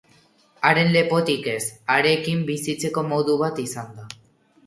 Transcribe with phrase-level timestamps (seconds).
[0.69, 4.09] Haren lepotik ez, harekin bizitzeko modu bat izan da!